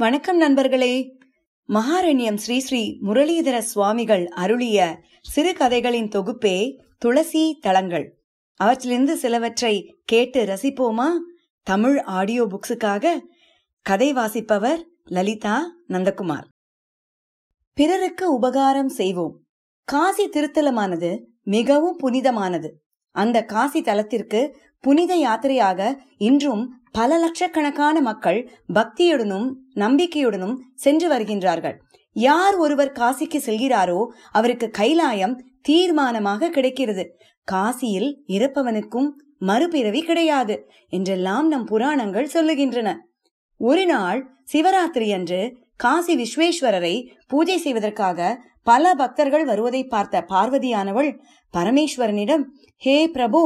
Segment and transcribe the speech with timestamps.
[0.00, 1.18] வணக்கம் நண்பர்களே.
[1.68, 5.00] மகாரண்யம் ஸ்ரீ ஸ்ரீ முரளிதர சுவாமிகள் அருளிய
[5.36, 8.18] சிறுகதைகளின் தொகுப்பே துளசி தளங்கள்
[8.56, 11.04] அவற்றிலிருந்து சிலவற்றை கேட்டு ரசிப்போமா?
[11.62, 13.18] தமிழ் ஆடியோ புக்ஸுக்காக
[13.82, 16.44] கதை வாசிப்பவர் லலிதா நந்தகுமார்.
[17.72, 19.42] பிறருக்கு உபகாரம் செய்வோம்.
[19.84, 22.82] காசி திருத்தலமானது மிகவும் புனிதமானது.
[23.10, 28.40] அந்த காசி தலத்திற்கு புனித யாத்திரையாக இன்றும் பல லட்சக்கணக்கான மக்கள்
[28.74, 31.76] பக்தியுடனும் நம்பிக்கையுடனும் சென்று வருகின்றார்கள்.
[32.16, 35.36] யார் ஒருவர் காசிக்கு செல்கிறாரோ அவருக்கு கைலாயம்
[35.68, 37.04] தீர்மானமாக கிடைக்கிறது.
[37.48, 39.08] காசியில் இறப்பவனுக்கும்
[39.38, 40.56] மறுபிறவி கிடையாது
[40.88, 42.88] என்றெல்லாம் நம் புராணங்கள் சொல்லுகின்றன.
[43.60, 44.20] ஒரு நாள்
[44.52, 45.40] சிவராத்திரி அன்று
[45.76, 46.94] காசி விஸ்வேஸ்வரரை
[47.28, 51.10] பூஜை செய்வதற்காக பல பக்தர்கள் வருவதை பார்த்த பார்வதியானவள்
[51.54, 52.44] பரமேஸ்வரனிடம்
[52.82, 53.40] ஹே பிரபு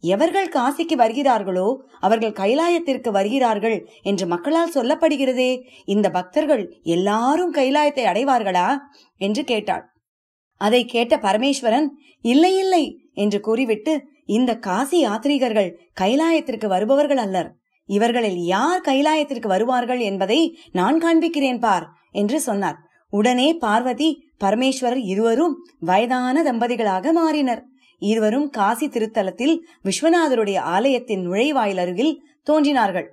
[0.00, 1.68] எவர்கள் காசிக்கு வருகிறார்களோ
[2.00, 5.60] அவர்கள் கைலாயத்திற்கு வருகிறார்கள் என்று மக்களால் சொல்லப்படுகிறதே.
[5.84, 8.68] இந்த பக்தர்கள் எல்லாரும் கைலாயத்தை அடைவார்களா?
[9.16, 9.84] என்று கேட்டாள்.
[10.60, 11.88] அதை கேட்ட பரமேஸ்வரன்
[12.20, 17.50] இல்லை இல்லை என்று கூறிவிட்டு இந்த காசி யாத்ரீகர்கள் கைலாயத்திற்கு வருபவர்கள் அல்லர்.
[17.88, 22.78] இவர்களில் யார் கைலாயத்திற்கு வருவார்கள் என்பதை நான் காண்பிக்கிறேன் பார் என்று சொன்னார்.
[23.12, 24.08] உடனே பார்வதி
[24.44, 27.62] பரமேஸ்வரர் இருவரும் வயதான தம்பதிகளாக மாறினர்.
[28.02, 29.54] இருவரும் காசி திருத்தலத்தில்
[29.86, 33.08] விஸ்வநாதருடைய ஆலயத்தின் நுழைவாயில் அருகில் தோன்றினார்கள்.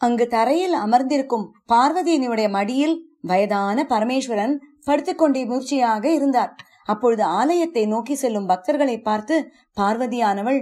[0.00, 2.96] அங்கு தரையில் அமர்ந்திருக்கும் பார்வதியினுடைய மடியில்
[3.30, 4.54] வயதான பரமேஸ்வரன்
[4.86, 6.52] படுத்துக்கொண்டே மூர்ச்சியாக இருந்தார்.
[6.84, 9.36] அப்பொழுது ஆலயத்தை நோக்கி செல்லும் பக்தர்களை பார்த்து
[9.80, 10.60] பார்வதியானவள்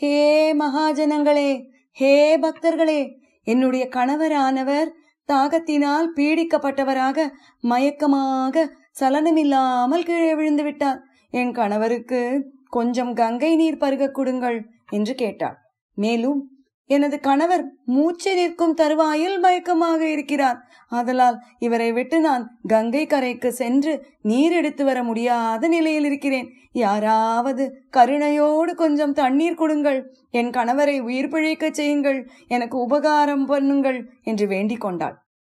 [0.00, 0.16] ஹே
[0.60, 1.50] மகாஜனங்களே
[1.96, 3.00] ஹே பக்தர்களே
[3.46, 4.90] என்னுடைய கணவரானவர்
[5.28, 7.26] தாகத்தினால் பீடிக்கப்பட்டவராக
[7.64, 8.64] மயக்கமாக
[9.00, 11.00] சலனமில்லாமல் கீழே விழுந்து விட்டார்.
[11.32, 12.20] என் கணவருக்கு
[12.76, 14.58] கொஞ்சம் கங்கை நீர் பருக கொடுங்கள்
[14.90, 15.58] என்று கேட்டாள்
[15.98, 16.40] மேலும்
[16.90, 20.58] எனது கணவர் மூச்சு நிற்கும் தருவாயில் மயக்கமாக இருக்கிறார்.
[20.92, 23.92] ஆதலால் இவரை விட்டு நான் கங்கை கரைக்கு சென்று
[24.22, 26.48] நீர் எடுத்து வர முடியாத நிலையில் இருக்கிறேன்.
[26.82, 27.64] யாராவது
[27.96, 30.00] கருணையோடு கொஞ்சம் தண்ணீர் கொடுங்கள்.
[30.30, 32.20] என் கணவரை உயிர் பிழைக்க செய்யுங்கள்.
[32.48, 35.16] எனக்கு உபகாரம் பண்ணுங்கள் என்று வேண்டிக் கொண்டாள்.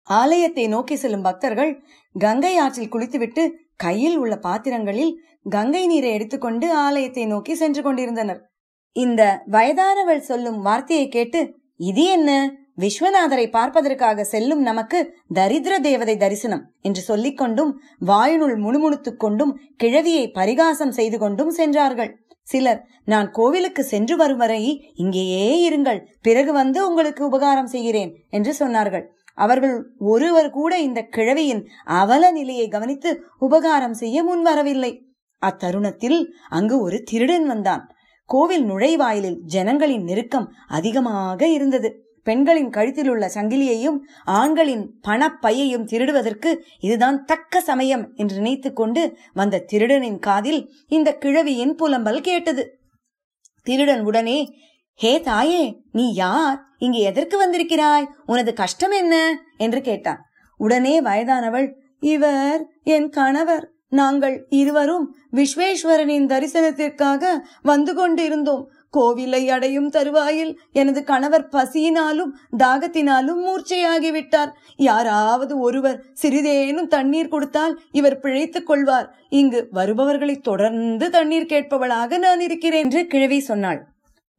[0.09, 1.73] ஆலயத்தை நோக்கி செல்லும் பக்தர்கள்
[2.15, 3.43] கங்கை ஆற்றில் குளித்துவிட்டு
[3.77, 5.19] கையில் உள்ள பாத்திரங்களில்
[5.51, 8.51] கங்கை நீரை எடுத்துக்கொண்டு ஆலயத்தை நோக்கி சென்று கொண்டிருந்தனர்.
[8.93, 12.61] இந்த வயதானவள் சொல்லும் வார்த்தையை கேட்டு இது என்ன?
[12.77, 21.19] விஸ்வநாதரை பார்ப்பதற்காக செல்லும் நமக்கு தரித்திர தேவதை தரிசனம் என்று சொல்லிக்கொண்டும் கொண்டும் முணுமுணுத்துக் கொண்டும் கிழவியை பரிகாசம் செய்து
[21.19, 22.17] கொண்டும் சென்றார்கள்.
[22.43, 29.05] சிலர் நான் கோவிலுக்கு சென்று வரும் வரை இங்கேயே இருங்கள் பிறகு வந்து உங்களுக்கு உபகாரம் செய்கிறேன் என்று சொன்னார்கள்.
[29.35, 34.93] அவர்கள் ஒருவர் கூட இந்த கிழவியின் அவல நிலையை கவனித்து உபகாரம் செய்ய முன்வரவில்லை.
[35.43, 37.95] அத்தருணத்தில் அங்கு ஒரு திருடன் வந்தான்.
[38.25, 42.11] கோவில் நுழைவாயிலில் ஜனங்களின் நெருக்கம் அதிகமாக இருந்தது.
[42.25, 46.51] பெண்களின் கழுத்தில் உள்ள சங்கிலியையும் ஆண்களின் பணப்பையையும் திருடுவதற்கு
[46.81, 52.79] இதுதான் தக்க சமயம் என்று நினைத்து கொண்டு வந்த திருடனின் காதில் இந்த கிழவியின் புலம்பல் கேட்டது.
[53.63, 54.39] திருடன் உடனே
[55.03, 56.63] ஹே தாயே நீ யார்?
[56.79, 58.05] இங்கு எதற்கு வந்திருக்கிறாய்?
[58.27, 59.43] உனது கஷ்டம் என்ன?
[59.57, 60.25] என்று கேட்டான்.
[60.57, 63.71] உடனே வயதானவள் இவர் என் கணவர்.
[63.89, 67.25] நாங்கள் இருவரும் விஸ்வேஸ்வரனின் தரிசனத்திற்காக
[67.63, 68.71] வந்து கொண்டிருந்தோம்.
[68.97, 74.53] கோவிலை அடையும் தருவாயில் எனது கணவர் பசியினாலும் தாகத்தினாலும் மூர்ச்சையாகிவிட்டார்.
[74.77, 79.15] யாராவது ஒருவர் சிறிதேனும் தண்ணீர் கொடுத்தால் இவர் பிழைத்துக் கொள்வார்.
[79.29, 83.91] இங்கு வருபவர்களை தொடர்ந்து தண்ணீர் கேட்பவளாக நான் இருக்கிறேன் என்று கிழவி சொன்னாள்.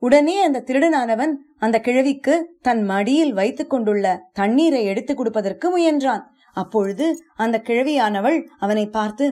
[0.03, 6.23] உடனே அந்த திருடனானவன் அந்த கிழவிக்கு தன் மடியில் வைத்துக் கொண்டுள்ள தண்ணீரை எடுத்துக் கொடுப்பதற்கு முயன்றான்.
[6.53, 7.05] அப்பொழுது
[7.35, 9.25] அந்த கிழவியானவள் அவனை பார்த்து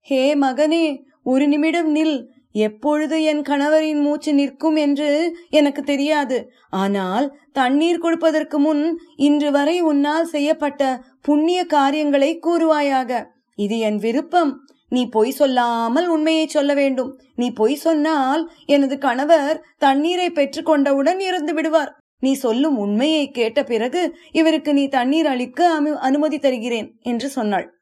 [0.00, 0.84] ஹே மகனே
[1.22, 2.18] ஒரு நிமிடம் நில்.
[2.52, 5.08] எப்பொழுது என் கணவரின் மூச்சு நிற்கும் என்று
[5.50, 6.38] எனக்கு தெரியாது.
[6.70, 8.84] ஆனால் தண்ணீர் கொடுப்பதற்கு முன்
[9.16, 13.24] இன்று வரை உன்னால் செய்யப்பட்ட புண்ணிய காரியங்களை கூறுவாயாக.
[13.54, 14.52] இது என் விருப்பம்.
[14.88, 17.20] நீ பொய் சொல்லாமல் உண்மையை சொல்ல வேண்டும்.
[17.34, 21.96] நீ பொய் சொன்னால் எனது கணவர் தண்ணீரை பெற்றுக்கொண்டவுடன் இறந்து விடுவார்.
[22.18, 27.72] நீ சொல்லும் உண்மையை கேட்ட பிறகு இவருக்கு நீ தண்ணீர் அளிக்க அனுமதி தருகிறேன் என்று சொன்னாள்.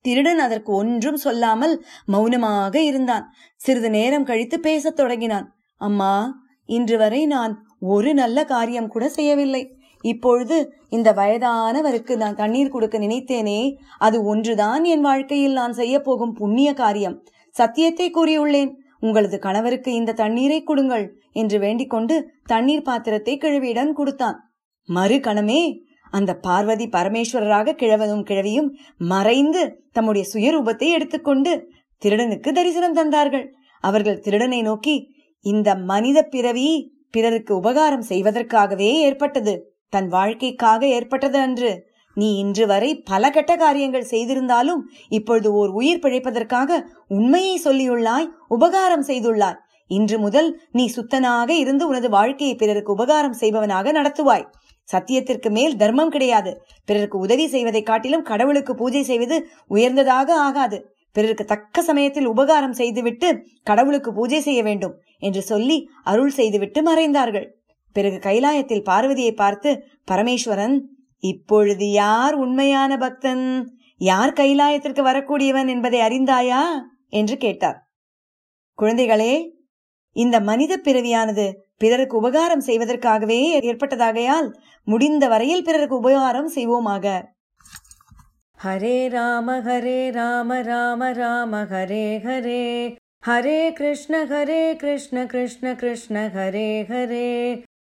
[0.00, 3.24] திருடன் அதற்கு ஒன்றும் சொல்லாமல் மௌனமாக இருந்தான்.
[3.56, 5.56] சிறிது நேரம் கழித்து பேசத் தொடங்கினான்.
[5.76, 9.62] அம்மா இன்று வரை நான் ஒரு நல்ல காரியம் கூட செய்யவில்லை.
[10.04, 16.74] இப்பொழுது இந்த வயதானவருக்கு நான் தண்ணீர் கொடுக்க நினைத்தேனே அது ஒன்றுதான் என் வாழ்க்கையில் நான் செய்ய போகும் புண்ணிய
[16.74, 17.22] காரியம்.
[17.50, 18.70] சத்தியத்தை கூறியுள்ளேன்.
[19.00, 24.38] உங்களது கணவருக்கு இந்த தண்ணீரை கொடுங்கள் என்று வேண்டிக்கொண்டு தண்ணீர் பாத்திரத்தை கிழவியிடம் கொடுத்தான்.
[24.84, 25.60] மறு கணமே
[26.10, 28.68] அந்த பார்வதி பரமேஸ்வரராக கிழவனும் கிழவியும்
[28.98, 29.62] மறைந்து
[29.92, 31.70] தம்முடைய சுயரூபத்தை எடுத்துக்கொண்டு
[32.02, 33.46] திருடனுக்கு தரிசனம் தந்தார்கள்.
[33.80, 39.69] அவர்கள் திருடனை நோக்கி இந்த மனித பிறவி பிறருக்கு உபகாரம் செய்வதற்காகவே ஏற்பட்டது.
[39.90, 41.88] தன் வாழ்க்கைக்காக ஏற்பட்டது அன்று.
[42.14, 49.58] நீ இன்று வரை பல கெட்ட காரியங்கள் செய்திருந்தாலும் இப்பொழுது ஓர் உயிர் பிழைப்பதற்காக உண்மையை சொல்லியுள்ளாய் உபகாரம் செய்துள்ளாய்.
[49.86, 54.46] இன்று முதல் நீ சுத்தனாக இருந்து உனது வாழ்க்கையை பிறருக்கு உபகாரம் செய்பவனாக நடத்துவாய்.
[54.92, 56.64] சத்தியத்திற்கு மேல் தர்மம் கிடையாது.
[56.84, 60.94] பிறருக்கு உதவி செய்வதை காட்டிலும் கடவுளுக்கு பூஜை செய்வது உயர்ந்ததாக ஆகாது.
[61.12, 67.46] பிறருக்கு தக்க சமயத்தில் உபகாரம் செய்துவிட்டு கடவுளுக்கு பூஜை செய்ய வேண்டும் என்று சொல்லி அருள் செய்துவிட்டு மறைந்தார்கள்.
[67.92, 69.70] பிறகு கைலாயத்தில் பார்வதியை பார்த்து
[70.10, 70.76] பரமேஸ்வரன்
[71.18, 73.46] இப்பொழுது யார் உண்மையான பக்தன்?
[73.96, 76.62] யார் கைலாயத்திற்கு வரக்கூடியவன் என்பதை அறிந்தாயா?
[77.08, 77.78] என்று கேட்டார்.
[78.78, 79.34] குழந்தைகளே
[80.16, 84.48] இந்த மனித பிறவியானது பிறருக்கு உபகாரம் செய்வதற்காகவே ஏற்பட்டதாகையால்
[84.84, 87.22] முடிந்த வரையில் பிறருக்கு உபகாரம் செய்வோமாக.
[88.64, 92.96] ஹரே ராம ஹரே ராம ராம ராம ஹரே ஹரே.
[93.26, 97.62] ஹரே கிருஷ்ண ஹரே கிருஷ்ண கிருஷ்ண கிருஷ்ண ஹரே ஹரே.